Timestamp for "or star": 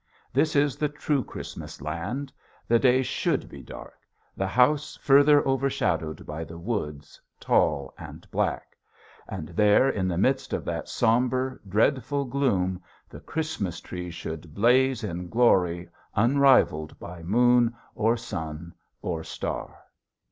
19.03-19.81